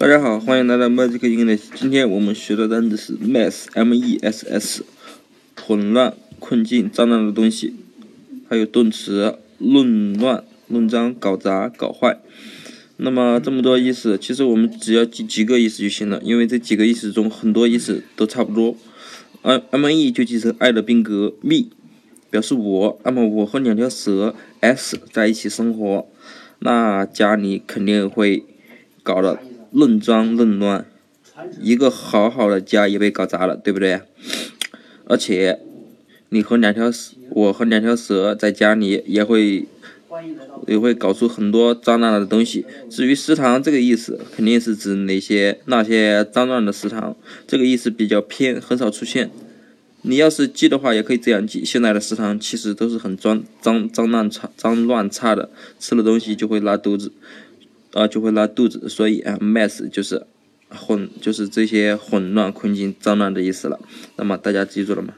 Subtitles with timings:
[0.00, 1.70] 大家好，欢迎来到 Magic English。
[1.74, 4.84] 今天我们学的单词是 mess，m-e-s-s，
[5.60, 7.74] 混乱、困境、脏乱的东西。
[8.48, 12.20] 还有动词弄乱、弄脏、搞砸、搞坏。
[12.98, 18.76] 那么这么多意思，其实我们只要记几个意思就行了，因为这几个意思中很多意思都差不多。
[19.42, 21.70] m m-e 就记成爱的宾格，me
[22.30, 26.06] 表示我，那么我和两条蛇 s 在一起生活，
[26.60, 28.44] 那家里肯定会
[29.02, 29.40] 搞得。
[29.72, 30.86] 弄脏弄乱，
[31.60, 34.00] 一个好好的家也被搞砸了，对不对？
[35.06, 35.60] 而且，
[36.30, 39.66] 你和两条蛇，我和两条蛇在家里也会，
[40.66, 42.66] 也会搞出很多脏乱的东西。
[42.90, 49.30] 至于食堂这个意思，肯定是指那些那些脏乱的食堂，这个意思比较偏，很少出现。
[50.02, 55.50] 你要是记的话，也可以这样记：现在的食堂其实都是很脏脏脏乱差脏乱差的，
[55.80, 57.12] 吃了东西就会拉肚子。
[57.98, 60.24] 啊，就会拉肚子，所以啊，mess 就是
[60.70, 63.78] 混，就是这些混乱、困境、脏乱的意思了。
[64.16, 65.14] 那么大家记住了吗？